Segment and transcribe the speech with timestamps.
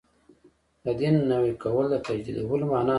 [0.83, 2.89] د دین نوی کول د تجدیدولو معنا نه لري.